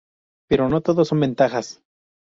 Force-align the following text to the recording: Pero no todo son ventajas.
Pero 0.49 0.67
no 0.67 0.81
todo 0.81 1.01
son 1.05 1.19
ventajas. 1.27 1.67